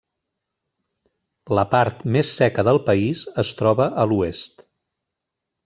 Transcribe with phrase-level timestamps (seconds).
[1.57, 4.69] La part més seca del país es troba a l'oest.